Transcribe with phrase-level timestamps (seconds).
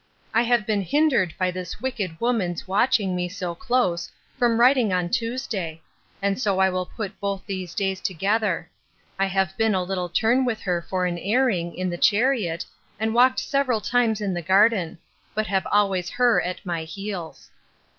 [0.33, 5.09] I have been hindered by this wicked woman's watching me so close, from writing on
[5.11, 5.79] Tuesday;
[6.23, 8.67] and so I will put both these days together.
[9.19, 12.65] I have been a little turn with her for an airing, in the chariot,
[12.99, 14.97] and walked several times in the garden;
[15.35, 17.51] but have always her at my heels.